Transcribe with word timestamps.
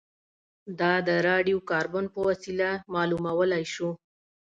دا 0.79 0.93
د 1.07 1.09
راډیو 1.27 1.57
کاربن 1.69 2.05
په 2.13 2.19
وسیله 2.29 2.69
معلومولای 2.95 3.63
شو 3.73 3.89